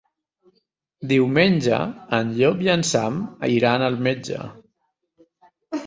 Diumenge 1.11 1.79
en 2.21 2.33
Llop 2.39 2.65
i 2.69 2.73
en 2.79 2.87
Sam 2.95 3.23
iran 3.61 3.89
al 3.93 4.03
metge. 4.09 4.45